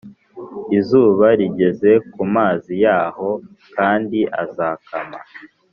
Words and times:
Izuba 0.77 1.27
rigeze 1.39 1.91
ku 2.13 2.21
mazi 2.35 2.73
yaho 2.85 3.29
kandi 3.75 4.19
azakama 4.43 5.19